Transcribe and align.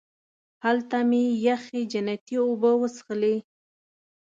هلته 0.65 0.97
مې 1.09 1.23
یخې 1.47 1.81
جنتي 1.91 2.35
اوبه 2.45 2.71
وڅښلې. 2.79 3.35